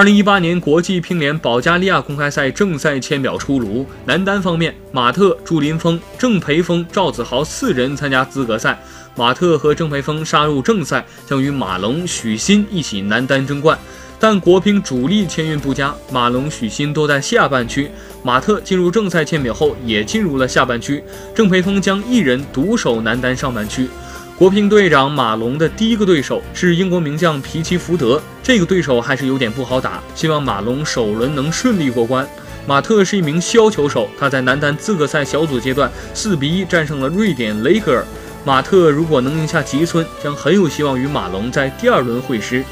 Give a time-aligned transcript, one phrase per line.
[0.00, 8.80] 二零一八年国际乒联保加利亚公开赛正赛签表出炉，男单方面，马特、祝林峰、郑培峰、赵子豪四人参加资格赛。
[9.14, 13.78] 马特和郑培峰杀入正赛，将与马龙、许昕一起男单争冠。
[14.18, 17.90] 但国乒主力签运不佳，马龙、许昕都在下半区。
[18.22, 21.04] 马特进入正赛签表后，也进入了下半区。
[21.34, 23.86] 郑培峰将一人独守男单上半区。
[24.40, 32.26] 国乒队长马龙的第一个对手是英国名将皮奇福德，这个对手还是有点不好打，希望马龙首轮能顺利过关。
[32.66, 38.02] 马特是一名削球手，他在男单资格赛小组阶段四比一战胜了瑞典雷格尔。
[38.42, 42.64] 马特如果能赢下吉村，将很有希望与马龙在第二轮会师。